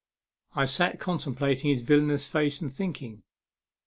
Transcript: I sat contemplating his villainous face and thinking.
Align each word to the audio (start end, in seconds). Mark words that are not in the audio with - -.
I 0.55 0.65
sat 0.65 0.99
contemplating 0.99 1.69
his 1.69 1.83
villainous 1.83 2.27
face 2.27 2.59
and 2.59 2.73
thinking. 2.73 3.21